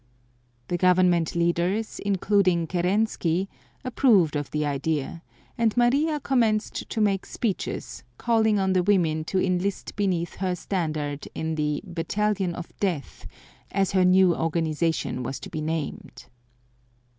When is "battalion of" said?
11.85-12.75